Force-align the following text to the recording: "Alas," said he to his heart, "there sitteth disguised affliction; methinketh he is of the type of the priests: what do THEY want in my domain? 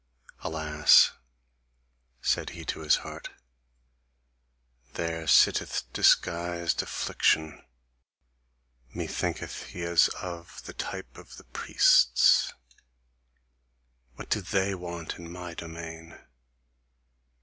"Alas," 0.39 1.11
said 2.23 2.49
he 2.57 2.65
to 2.65 2.79
his 2.79 2.95
heart, 3.05 3.29
"there 4.93 5.27
sitteth 5.27 5.83
disguised 5.93 6.81
affliction; 6.81 7.63
methinketh 8.95 9.65
he 9.65 9.83
is 9.83 10.07
of 10.19 10.63
the 10.65 10.73
type 10.73 11.19
of 11.19 11.37
the 11.37 11.43
priests: 11.43 12.51
what 14.15 14.31
do 14.31 14.41
THEY 14.41 14.73
want 14.73 15.19
in 15.19 15.31
my 15.31 15.53
domain? 15.53 16.17